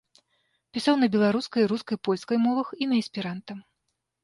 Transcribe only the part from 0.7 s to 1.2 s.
Пісаў на